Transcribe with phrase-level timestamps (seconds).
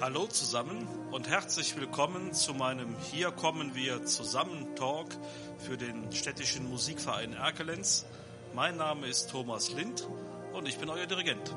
[0.00, 5.14] Hallo zusammen und herzlich willkommen zu meinem Hier kommen wir zusammen Talk
[5.58, 8.06] für den städtischen Musikverein Erkelenz.
[8.54, 10.08] Mein Name ist Thomas Lind
[10.54, 11.54] und ich bin euer Dirigent.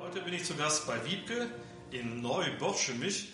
[0.00, 1.48] Heute bin ich zu Gast bei Wiebke
[1.92, 3.28] in Neu-Borschemich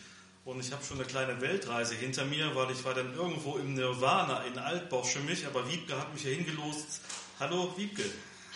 [0.45, 3.73] und ich habe schon eine kleine Weltreise hinter mir, weil ich war dann irgendwo im
[3.73, 7.01] Nirvana in Alt-Borschemich, aber Wiebke hat mich hier hingelost.
[7.39, 8.05] Hallo Wiebke.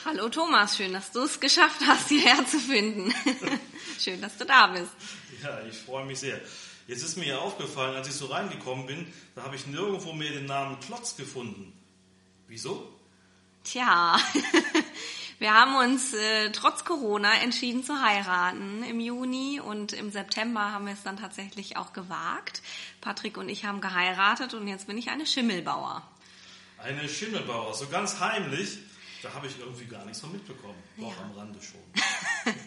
[0.06, 3.14] Hallo Thomas, schön, dass du es geschafft hast, hierher zu finden.
[3.98, 4.90] schön, dass du da bist.
[5.42, 6.38] Ja, ich freue mich sehr.
[6.86, 10.30] Jetzt ist mir ja aufgefallen, als ich so reingekommen bin, da habe ich nirgendwo mehr
[10.32, 11.72] den Namen Klotz gefunden.
[12.48, 12.92] Wieso?
[13.64, 14.18] Tja,
[15.38, 20.84] wir haben uns äh, trotz Corona entschieden zu heiraten im Juni und im September haben
[20.84, 22.60] wir es dann tatsächlich auch gewagt.
[23.00, 26.06] Patrick und ich haben geheiratet und jetzt bin ich eine Schimmelbauer.
[26.76, 28.80] Eine Schimmelbauer, so ganz heimlich.
[29.24, 30.77] Da habe ich irgendwie gar nichts von mitbekommen.
[30.98, 31.23] Doch ja.
[31.23, 31.80] am Rande schon.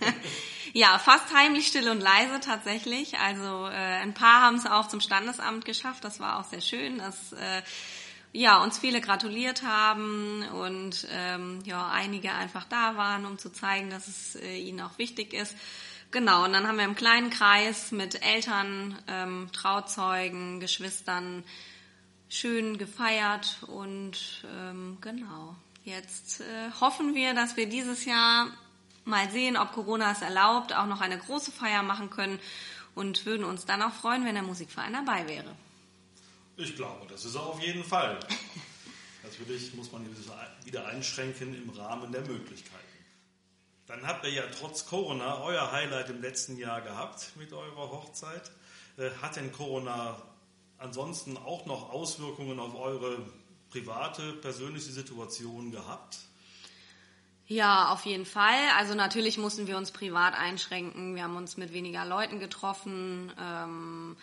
[0.73, 3.19] ja, fast heimlich, still und leise tatsächlich.
[3.19, 6.03] Also äh, ein paar haben es auch zum Standesamt geschafft.
[6.03, 7.61] Das war auch sehr schön, dass äh,
[8.33, 13.91] ja, uns viele gratuliert haben und ähm, ja, einige einfach da waren, um zu zeigen,
[13.91, 15.55] dass es äh, ihnen auch wichtig ist.
[16.09, 21.43] Genau, und dann haben wir im kleinen Kreis mit Eltern, ähm, Trauzeugen, Geschwistern
[22.29, 25.55] schön gefeiert und ähm, genau.
[25.87, 28.51] Jetzt äh, hoffen wir, dass wir dieses Jahr
[29.05, 32.39] mal sehen, ob Corona es erlaubt, auch noch eine große Feier machen können
[32.93, 35.55] und würden uns dann auch freuen, wenn der Musikverein dabei wäre.
[36.57, 38.19] Ich glaube, das ist auf jeden Fall.
[39.23, 40.05] Natürlich muss man
[40.65, 42.83] wieder einschränken im Rahmen der Möglichkeiten.
[43.85, 48.51] Dann habt ihr ja trotz Corona euer Highlight im letzten Jahr gehabt mit eurer Hochzeit.
[48.97, 50.21] Äh, hat denn Corona
[50.79, 53.25] ansonsten auch noch Auswirkungen auf eure
[53.69, 56.17] private, persönliche Situation gehabt?
[57.47, 58.59] Ja, auf jeden Fall.
[58.77, 61.15] Also natürlich mussten wir uns privat einschränken.
[61.15, 63.31] Wir haben uns mit weniger Leuten getroffen.
[63.39, 64.17] Ähm,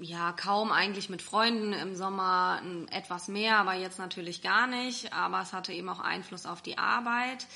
[0.00, 5.12] ja, kaum eigentlich mit Freunden im Sommer etwas mehr, aber jetzt natürlich gar nicht.
[5.12, 7.46] Aber es hatte eben auch Einfluss auf die Arbeit.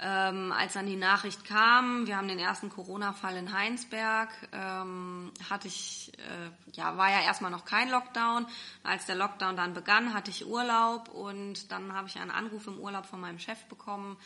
[0.00, 5.68] Ähm, als dann die Nachricht kam, wir haben den ersten Corona-Fall in Heinsberg, ähm, hatte
[5.68, 8.46] ich, äh, ja, war ja erstmal noch kein Lockdown.
[8.82, 12.80] Als der Lockdown dann begann, hatte ich Urlaub und dann habe ich einen Anruf im
[12.80, 14.16] Urlaub von meinem Chef bekommen,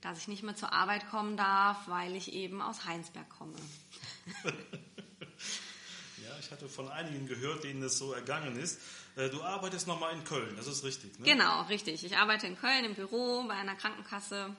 [0.00, 3.52] dass ich nicht mehr zur Arbeit kommen darf, weil ich eben aus Heinsberg komme.
[4.44, 8.80] ja, ich hatte von einigen gehört, denen das so ergangen ist.
[9.16, 11.26] Äh, du arbeitest nochmal in Köln, das ist richtig, ne?
[11.26, 12.02] Genau, richtig.
[12.02, 14.56] Ich arbeite in Köln im Büro bei einer Krankenkasse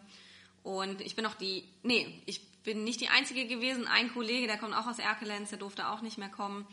[0.64, 3.88] und ich bin auch die, nee, ich bin nicht die Einzige gewesen.
[3.88, 6.68] Ein Kollege, der kommt auch aus Erkelenz, der durfte auch nicht mehr kommen.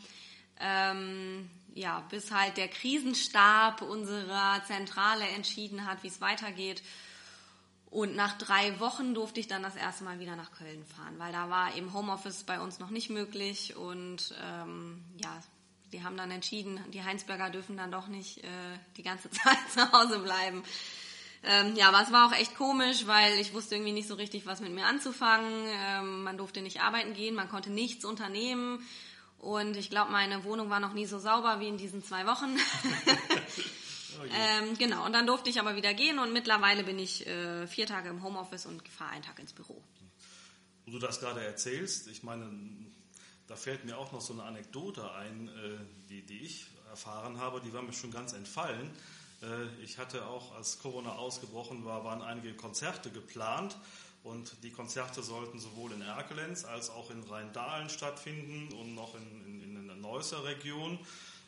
[0.59, 6.81] Ähm, ja, bis halt der Krisenstab unserer Zentrale entschieden hat, wie es weitergeht.
[7.89, 11.31] Und nach drei Wochen durfte ich dann das erste Mal wieder nach Köln fahren, weil
[11.31, 13.77] da war eben Homeoffice bei uns noch nicht möglich.
[13.77, 15.41] Und ähm, ja,
[15.93, 19.89] die haben dann entschieden, die Heinsberger dürfen dann doch nicht äh, die ganze Zeit zu
[19.91, 20.63] Hause bleiben.
[21.49, 24.45] Ähm, ja, aber es war auch echt komisch, weil ich wusste irgendwie nicht so richtig,
[24.45, 25.49] was mit mir anzufangen.
[25.67, 28.85] Ähm, man durfte nicht arbeiten gehen, man konnte nichts unternehmen.
[29.39, 32.57] Und ich glaube, meine Wohnung war noch nie so sauber wie in diesen zwei Wochen.
[34.19, 37.65] oh ähm, genau, und dann durfte ich aber wieder gehen und mittlerweile bin ich äh,
[37.67, 39.81] vier Tage im Homeoffice und fahre einen Tag ins Büro.
[40.85, 42.49] Wo du das gerade erzählst, ich meine,
[43.47, 45.77] da fällt mir auch noch so eine Anekdote ein, äh,
[46.09, 48.91] die, die ich erfahren habe, die war mir schon ganz entfallen.
[49.41, 53.77] Äh, ich hatte auch, als Corona ausgebrochen war, waren einige Konzerte geplant.
[54.23, 59.45] Und die Konzerte sollten sowohl in Erkelenz als auch in Rheindahlen stattfinden und noch in,
[59.45, 60.99] in, in der Neusser Region.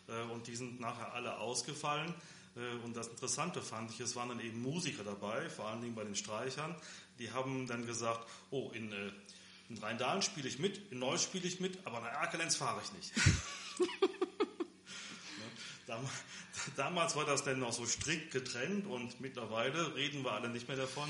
[0.07, 2.13] Äh, und die sind nachher alle ausgefallen.
[2.55, 5.95] Äh, und das Interessante fand ich, es waren dann eben Musiker dabei, vor allen Dingen
[5.95, 6.75] bei den Streichern.
[7.17, 8.93] Die haben dann gesagt, oh, in,
[9.67, 12.93] in Rheindahlen spiele ich mit, in Neuss spiele ich mit, aber nach Erkelenz fahre ich
[12.93, 13.11] nicht.
[16.75, 20.77] Damals war das dann noch so strikt getrennt und mittlerweile reden wir alle nicht mehr
[20.77, 21.09] davon,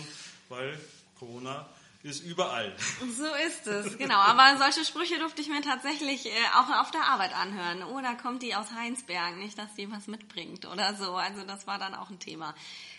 [0.50, 0.80] weil
[1.18, 1.68] Corona
[2.04, 2.74] ist überall.
[3.18, 4.16] So ist es, genau.
[4.16, 7.84] Aber solche Sprüche durfte ich mir tatsächlich äh, auch auf der Arbeit anhören.
[7.84, 11.16] Oder oh, kommt die aus Heinsberg, nicht, dass die was mitbringt oder so.
[11.16, 12.56] Also das war dann auch ein Thema.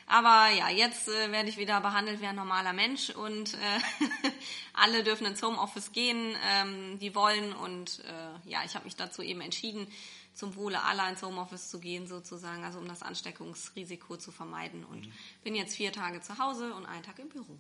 [0.07, 3.57] Aber ja, jetzt äh, werde ich wieder behandelt wie ein normaler Mensch und äh,
[4.75, 7.55] alle dürfen ins Homeoffice gehen, ähm, die wollen.
[7.55, 9.87] Und äh, ja, ich habe mich dazu eben entschieden,
[10.35, 14.85] zum Wohle aller ins Homeoffice zu gehen, sozusagen, also um das Ansteckungsrisiko zu vermeiden.
[14.85, 15.13] Und mhm.
[15.43, 17.59] bin jetzt vier Tage zu Hause und einen Tag im Büro.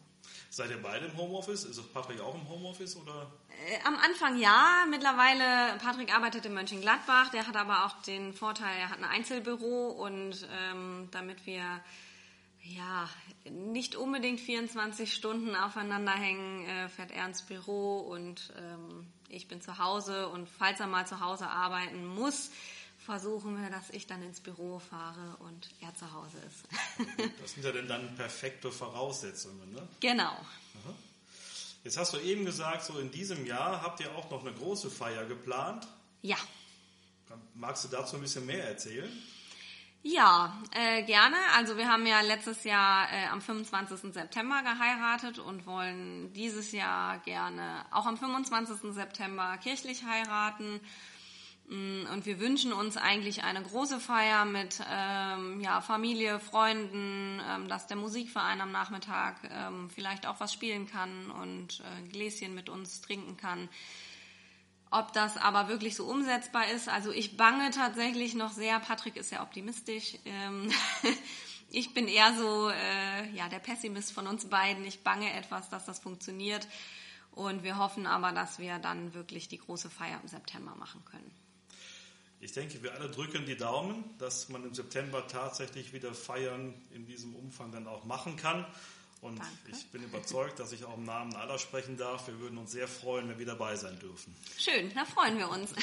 [0.48, 1.64] Seid ihr beide im Homeoffice?
[1.64, 3.30] Ist Patrick auch im Homeoffice oder?
[3.68, 4.84] Äh, am Anfang ja.
[4.88, 7.30] Mittlerweile, Patrick arbeitet in Mönchengladbach.
[7.30, 11.80] Der hat aber auch den Vorteil, er hat ein Einzelbüro und ähm, damit wir
[12.62, 13.08] Ja,
[13.44, 19.60] nicht unbedingt 24 Stunden aufeinander hängen, äh, fährt er ins Büro und ähm, ich bin
[19.62, 22.50] zu Hause und falls er mal zu Hause arbeiten muss,
[22.98, 27.20] versuchen wir, dass ich dann ins Büro fahre und er zu Hause ist.
[27.40, 29.86] das sind ja dann perfekte Voraussetzungen, ne?
[30.00, 30.32] Genau.
[30.32, 30.94] Aha.
[31.82, 34.90] Jetzt hast du eben gesagt, so in diesem Jahr habt ihr auch noch eine große
[34.90, 35.86] Feier geplant.
[36.22, 36.36] Ja.
[37.54, 39.10] Magst du dazu ein bisschen mehr erzählen?
[40.02, 41.36] Ja, äh, gerne.
[41.54, 44.14] Also wir haben ja letztes Jahr äh, am 25.
[44.14, 48.94] September geheiratet und wollen dieses Jahr gerne auch am 25.
[48.94, 50.80] September kirchlich heiraten.
[51.68, 57.68] Mm, und wir wünschen uns eigentlich eine große Feier mit ähm, ja, Familie, Freunden, ähm,
[57.68, 62.70] dass der Musikverein am Nachmittag ähm, vielleicht auch was spielen kann und äh, Gläschen mit
[62.70, 63.68] uns trinken kann.
[64.90, 68.80] Ob das aber wirklich so umsetzbar ist, also ich bange tatsächlich noch sehr.
[68.80, 70.16] Patrick ist sehr optimistisch.
[70.24, 70.72] Ähm,
[71.70, 74.84] ich bin eher so äh, ja der Pessimist von uns beiden.
[74.84, 76.66] Ich bange etwas, dass das funktioniert.
[77.30, 81.30] Und wir hoffen aber, dass wir dann wirklich die große Feier im September machen können.
[82.40, 87.06] Ich denke, wir alle drücken die Daumen, dass man im September tatsächlich wieder Feiern in
[87.06, 88.66] diesem Umfang dann auch machen kann.
[89.20, 89.52] Und Danke.
[89.70, 92.26] ich bin überzeugt, dass ich auch im Namen aller sprechen darf.
[92.26, 94.34] Wir würden uns sehr freuen, wenn wir dabei sein dürfen.
[94.58, 95.74] Schön, da freuen wir uns.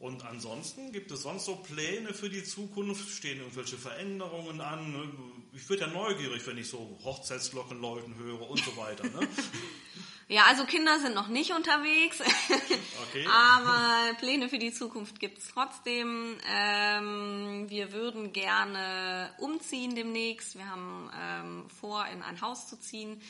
[0.00, 3.08] Und ansonsten gibt es sonst so Pläne für die Zukunft?
[3.08, 5.40] Stehen irgendwelche Veränderungen an?
[5.52, 9.04] Ich würde ja neugierig, wenn ich so Hochzeitsglocken läuten höre und so weiter.
[9.04, 9.26] Ne?
[10.28, 12.20] Ja, also Kinder sind noch nicht unterwegs,
[13.08, 13.26] okay.
[13.30, 16.38] aber Pläne für die Zukunft gibt es trotzdem.
[16.50, 20.56] Ähm, wir würden gerne umziehen demnächst.
[20.56, 23.20] Wir haben ähm, vor, in ein Haus zu ziehen.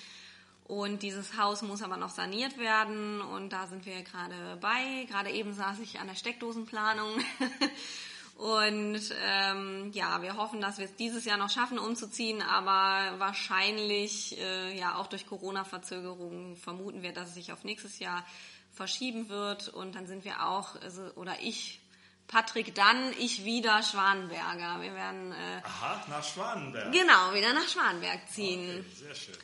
[0.67, 5.05] Und dieses Haus muss aber noch saniert werden und da sind wir gerade bei.
[5.11, 7.11] Gerade eben saß ich an der Steckdosenplanung
[8.37, 14.37] Und ähm, ja, wir hoffen, dass wir es dieses Jahr noch schaffen, umzuziehen, aber wahrscheinlich,
[14.39, 18.27] äh, ja, auch durch Corona-Verzögerungen vermuten wir, dass es sich auf nächstes Jahr
[18.73, 19.69] verschieben wird.
[19.69, 21.81] Und dann sind wir auch, also, oder ich,
[22.27, 24.83] Patrick dann, ich wieder Schwanenberger.
[24.83, 25.31] Wir werden.
[25.31, 26.93] Äh, Aha, nach Schwanenberg.
[26.93, 28.81] Genau, wieder nach Schwanenberg ziehen.
[28.81, 29.39] Okay, sehr schön.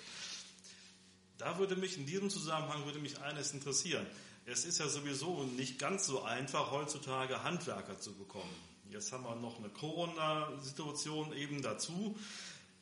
[1.39, 4.07] Da würde mich in diesem Zusammenhang würde mich eines interessieren.
[4.47, 8.70] Es ist ja sowieso nicht ganz so einfach, heutzutage Handwerker zu bekommen.
[8.91, 12.19] Jetzt haben wir noch eine Corona-Situation eben dazu.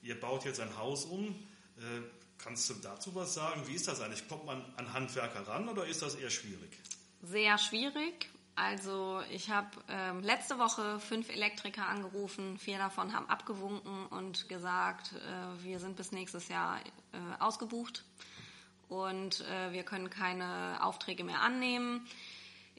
[0.02, 1.28] Ihr baut jetzt ein Haus um.
[1.76, 2.00] Äh,
[2.38, 3.66] kannst du dazu was sagen?
[3.66, 4.26] Wie ist das eigentlich?
[4.26, 6.70] Kommt man an Handwerker ran oder ist das eher schwierig?
[7.22, 8.31] Sehr schwierig.
[8.56, 15.12] Also ich habe ähm, letzte Woche fünf Elektriker angerufen, vier davon haben abgewunken und gesagt,
[15.12, 18.05] äh, wir sind bis nächstes Jahr äh, ausgebucht
[18.88, 22.06] und äh, wir können keine Aufträge mehr annehmen.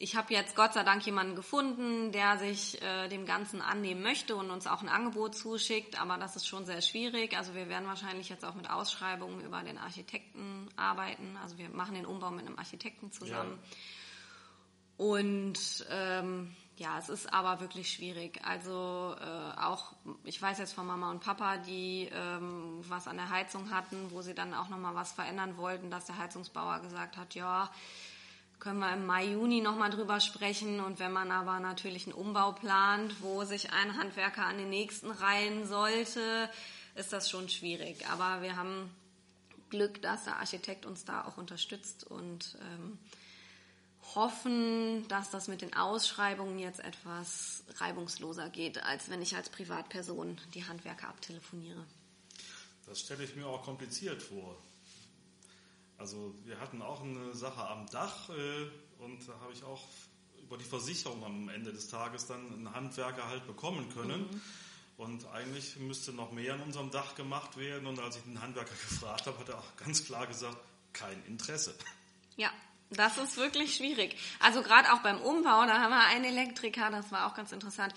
[0.01, 4.37] Ich habe jetzt Gott sei Dank jemanden gefunden, der sich äh, dem Ganzen annehmen möchte
[4.37, 7.35] und uns auch ein Angebot zuschickt, aber das ist schon sehr schwierig.
[7.35, 11.37] Also wir werden wahrscheinlich jetzt auch mit Ausschreibungen über den Architekten arbeiten.
[11.43, 13.59] Also wir machen den Umbau mit einem Architekten zusammen.
[13.61, 15.05] Ja.
[15.05, 18.39] Und ähm, ja, es ist aber wirklich schwierig.
[18.45, 19.91] Also äh, auch,
[20.23, 24.21] ich weiß jetzt von Mama und Papa, die ähm, was an der Heizung hatten, wo
[24.21, 27.69] sie dann auch nochmal was verändern wollten, dass der Heizungsbauer gesagt hat, ja,
[28.59, 30.79] können wir im Mai, Juni nochmal drüber sprechen.
[30.79, 35.11] Und wenn man aber natürlich einen Umbau plant, wo sich ein Handwerker an den nächsten
[35.11, 36.49] reihen sollte,
[36.95, 38.07] ist das schon schwierig.
[38.09, 38.89] Aber wir haben
[39.69, 42.97] Glück, dass der Architekt uns da auch unterstützt und ähm,
[44.15, 50.39] hoffen, dass das mit den Ausschreibungen jetzt etwas reibungsloser geht, als wenn ich als Privatperson
[50.53, 51.85] die Handwerker abtelefoniere.
[52.87, 54.57] Das stelle ich mir auch kompliziert vor.
[55.99, 59.83] Also wir hatten auch eine Sache am Dach äh, und da habe ich auch
[60.41, 64.21] über die Versicherung am Ende des Tages dann einen Handwerker halt bekommen können.
[64.21, 64.41] Mhm.
[64.97, 67.85] Und eigentlich müsste noch mehr an unserem Dach gemacht werden.
[67.85, 70.57] Und als ich den Handwerker gefragt habe, hat er auch ganz klar gesagt,
[70.93, 71.75] kein Interesse.
[72.37, 72.49] Ja,
[72.89, 74.15] das ist wirklich schwierig.
[74.39, 77.93] Also gerade auch beim Umbau, da haben wir einen Elektriker, das war auch ganz interessant.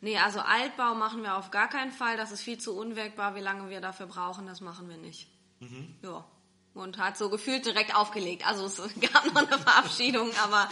[0.00, 2.16] Nee, also Altbau machen wir auf gar keinen Fall.
[2.16, 3.34] Das ist viel zu unwirkbar.
[3.34, 5.28] Wie lange wir dafür brauchen, das machen wir nicht.
[5.58, 5.96] Mhm.
[6.02, 6.24] Ja
[6.74, 8.46] und hat so gefühlt direkt aufgelegt.
[8.46, 8.76] Also es
[9.12, 10.68] gab noch eine Verabschiedung, aber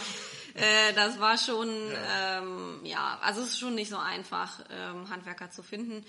[0.55, 2.39] äh, das war schon, ja.
[2.39, 6.05] Ähm, ja, also es ist schon nicht so einfach, ähm, Handwerker zu finden.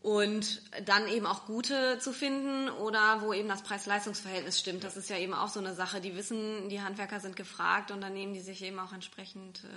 [0.00, 4.82] Und dann eben auch gute zu finden oder wo eben das Preis-Leistungs-Verhältnis stimmt.
[4.82, 6.00] Das ist ja eben auch so eine Sache.
[6.00, 9.68] Die wissen, die Handwerker sind gefragt und dann nehmen die sich eben auch entsprechend äh,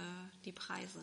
[0.43, 1.00] die Preise.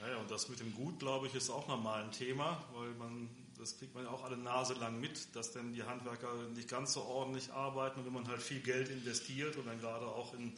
[0.00, 2.90] Ja, ja, und das mit dem Gut, glaube ich, ist auch nochmal ein Thema, weil
[2.94, 3.28] man
[3.58, 6.92] das kriegt man ja auch alle Nase lang mit, dass dann die Handwerker nicht ganz
[6.92, 10.52] so ordentlich arbeiten und wenn man halt viel Geld investiert und dann gerade auch in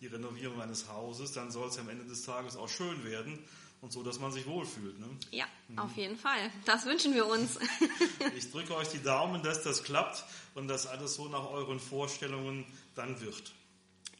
[0.00, 3.38] die Renovierung eines Hauses, dann soll es ja am Ende des Tages auch schön werden.
[3.82, 4.98] und so, dass man sich wohlfühlt.
[4.98, 5.06] Ne?
[5.30, 5.78] Ja, mhm.
[5.78, 6.50] auf jeden Fall.
[6.66, 7.58] Das wünschen wir uns.
[8.36, 12.66] ich drücke euch die Daumen, dass das klappt und dass alles so nach euren Vorstellungen
[12.94, 13.54] dann wird.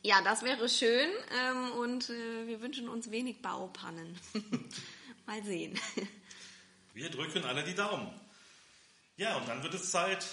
[0.03, 4.19] Ja, das wäre schön ähm, und äh, wir wünschen uns wenig Baupannen.
[5.27, 5.79] Mal sehen.
[6.95, 8.11] Wir drücken alle die Daumen.
[9.17, 10.27] Ja, und dann wird es Zeit,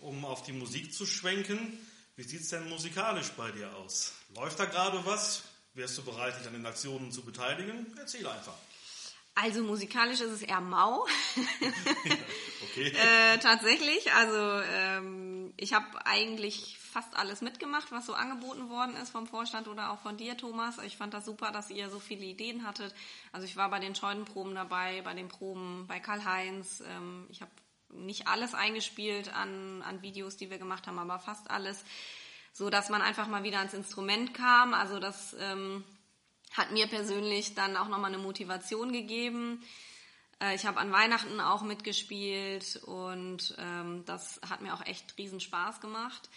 [0.00, 1.78] um auf die Musik zu schwenken.
[2.16, 4.12] Wie sieht es denn musikalisch bei dir aus?
[4.34, 5.42] Läuft da gerade was?
[5.74, 7.86] Wärst du bereit, dich an den Aktionen zu beteiligen?
[7.98, 8.56] Erzähl einfach.
[9.42, 11.06] Also musikalisch ist es eher mau.
[12.62, 12.88] okay.
[13.34, 14.12] äh, tatsächlich.
[14.12, 19.68] Also ähm, ich habe eigentlich fast alles mitgemacht, was so angeboten worden ist vom Vorstand
[19.68, 20.78] oder auch von dir, Thomas.
[20.78, 22.94] Ich fand das super, dass ihr so viele Ideen hattet.
[23.32, 26.82] Also ich war bei den Scheunenproben dabei, bei den Proben bei Karl-Heinz.
[26.86, 27.52] Ähm, ich habe
[27.88, 31.82] nicht alles eingespielt an, an Videos, die wir gemacht haben, aber fast alles
[32.52, 34.74] so dass man einfach mal wieder ans Instrument kam.
[34.74, 35.84] Also das ähm,
[36.50, 39.62] hat mir persönlich dann auch nochmal eine Motivation gegeben.
[40.40, 45.40] Äh, ich habe an Weihnachten auch mitgespielt und ähm, das hat mir auch echt riesen
[45.40, 46.28] Spaß gemacht.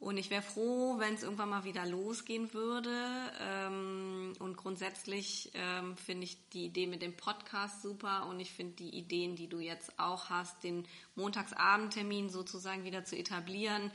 [0.00, 3.32] Und ich wäre froh, wenn es irgendwann mal wieder losgehen würde.
[3.40, 8.74] Ähm, und grundsätzlich ähm, finde ich die Idee mit dem Podcast super und ich finde
[8.74, 13.90] die Ideen, die du jetzt auch hast, den Montagsabendtermin sozusagen wieder zu etablieren,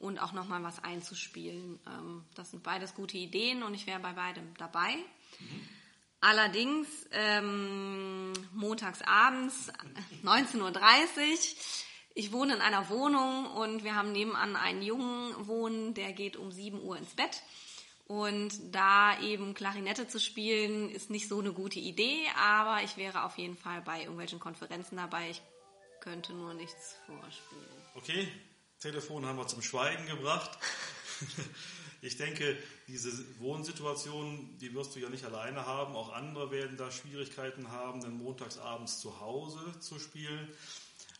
[0.00, 1.78] und auch nochmal was einzuspielen.
[1.86, 4.96] Ähm, das sind beides gute Ideen und ich wäre bei beidem dabei.
[5.38, 5.68] Mhm.
[6.22, 9.72] Allerdings ähm, montags abends
[10.24, 10.74] 19.30 Uhr.
[12.14, 16.50] Ich wohne in einer Wohnung und wir haben nebenan einen Jungen wohnen, der geht um
[16.50, 17.42] 7 Uhr ins Bett.
[18.06, 23.24] Und da eben Klarinette zu spielen, ist nicht so eine gute Idee, aber ich wäre
[23.24, 25.30] auf jeden Fall bei irgendwelchen Konferenzen dabei.
[25.30, 25.40] Ich
[26.00, 27.84] könnte nur nichts vorspielen.
[27.94, 28.28] Okay,
[28.80, 30.58] Telefon haben wir zum Schweigen gebracht.
[32.02, 32.56] Ich denke,
[32.88, 35.94] diese Wohnsituation, die wirst du ja nicht alleine haben.
[35.94, 40.48] Auch andere werden da Schwierigkeiten haben, dann montagsabends zu Hause zu spielen.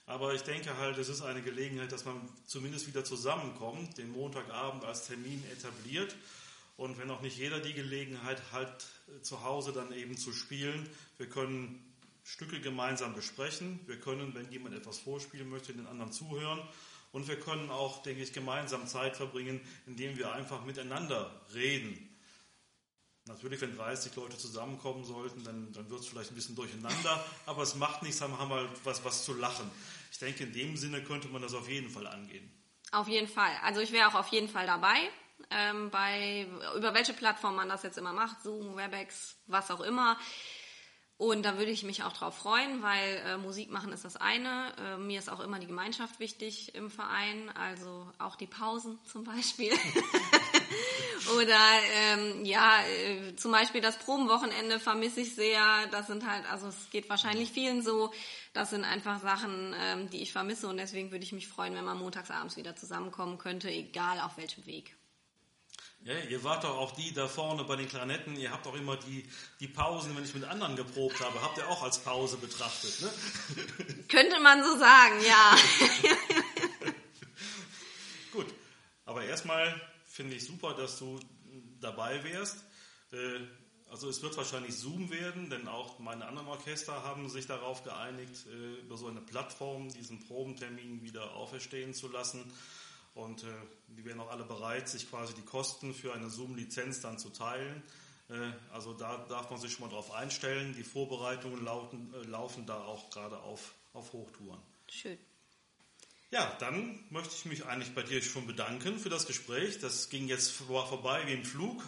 [0.07, 4.87] Aber ich denke halt, es ist eine Gelegenheit, dass man zumindest wieder zusammenkommt, den Montagabend
[4.87, 6.17] als Termin etabliert.
[6.79, 8.87] Und wenn auch nicht jeder die Gelegenheit hat,
[9.21, 10.89] zu Hause dann eben zu spielen,
[11.19, 11.85] wir können
[12.25, 13.81] Stücke gemeinsam besprechen.
[13.87, 16.67] Wir können, wenn jemand etwas vorspielen möchte, den anderen zuhören.
[17.13, 22.07] Und wir können auch, denke ich, gemeinsam Zeit verbringen, indem wir einfach miteinander reden.
[23.27, 27.63] Natürlich, wenn 30 Leute zusammenkommen sollten, dann, dann wird es vielleicht ein bisschen durcheinander, aber
[27.63, 29.71] es macht nichts, haben wir halt was, was zu lachen.
[30.11, 32.51] Ich denke, in dem Sinne könnte man das auf jeden Fall angehen.
[32.93, 33.53] Auf jeden Fall.
[33.63, 34.97] Also ich wäre auch auf jeden Fall dabei.
[35.51, 40.19] Ähm, bei, über welche Plattform man das jetzt immer macht, Zoom, Webex, was auch immer.
[41.21, 44.73] Und da würde ich mich auch drauf freuen, weil äh, Musik machen ist das eine.
[44.79, 49.25] Äh, mir ist auch immer die Gemeinschaft wichtig im Verein, also auch die Pausen zum
[49.25, 49.71] Beispiel.
[51.37, 51.61] Oder
[51.95, 55.63] ähm, ja, äh, zum Beispiel das Probenwochenende vermisse ich sehr.
[55.91, 58.11] Das sind halt, also es geht wahrscheinlich vielen so.
[58.55, 61.85] Das sind einfach Sachen, ähm, die ich vermisse und deswegen würde ich mich freuen, wenn
[61.85, 64.97] man montagsabends wieder zusammenkommen könnte, egal auf welchem Weg.
[66.03, 68.97] Ja, ihr wart doch auch die da vorne bei den Klarinetten, ihr habt auch immer
[68.97, 69.29] die,
[69.61, 73.11] die Pausen, wenn ich mit anderen geprobt habe, habt ihr auch als Pause betrachtet, ne?
[74.09, 75.57] Könnte man so sagen, ja.
[78.33, 78.47] Gut,
[79.05, 81.21] aber erstmal finde ich super, dass du
[81.81, 82.57] dabei wärst.
[83.13, 83.41] Äh,
[83.91, 88.47] also es wird wahrscheinlich Zoom werden, denn auch meine anderen Orchester haben sich darauf geeinigt,
[88.47, 92.51] äh, über so eine Plattform diesen Probentermin wieder auferstehen zu lassen.
[93.15, 93.47] Und äh,
[93.89, 97.83] die wären auch alle bereit, sich quasi die Kosten für eine Zoom-Lizenz dann zu teilen.
[98.29, 100.75] Äh, also da darf man sich schon mal drauf einstellen.
[100.77, 104.61] Die Vorbereitungen lauten, äh, laufen da auch gerade auf, auf Hochtouren.
[104.89, 105.19] Schön.
[106.33, 109.81] Ja, dann möchte ich mich eigentlich bei dir schon bedanken für das Gespräch.
[109.81, 111.83] Das ging jetzt vor, vorbei wie ein Flug.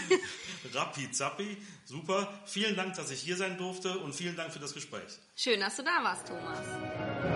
[0.72, 2.32] Rappi zappi, super.
[2.46, 5.18] Vielen Dank, dass ich hier sein durfte und vielen Dank für das Gespräch.
[5.34, 7.35] Schön, dass du da warst, Thomas.